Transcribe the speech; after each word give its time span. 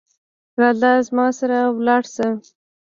راځه 0.61 0.91
زما 1.07 1.27
سره 1.39 1.57
لاړ 1.85 2.03
شه 2.13 2.27